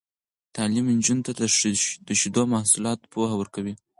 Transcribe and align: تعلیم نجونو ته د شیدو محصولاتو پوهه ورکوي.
تعلیم 0.55 0.85
نجونو 0.97 1.25
ته 1.27 1.31
د 2.07 2.09
شیدو 2.19 2.43
محصولاتو 2.53 3.09
پوهه 3.13 3.35
ورکوي. 3.37 3.73